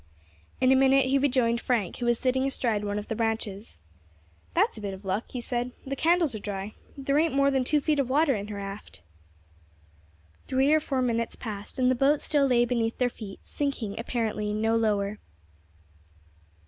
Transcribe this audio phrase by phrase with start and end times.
[0.59, 3.81] In a minute he rejoined Frank, who was sitting astride of one of the branches.
[4.55, 6.73] "That's a bit of luck," he said; "the candles are dry.
[6.97, 9.03] There ain't more than two feet of water in her aft."
[10.47, 14.53] Three or four minutes passed, and the boat still lay beneath their feet, sinking, apparently,
[14.55, 15.19] no lower.